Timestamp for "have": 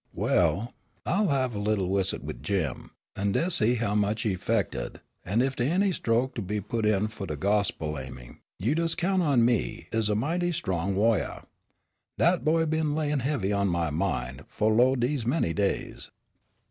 1.27-1.53